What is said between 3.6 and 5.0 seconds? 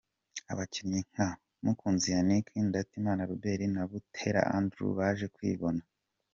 na Buteera Andrew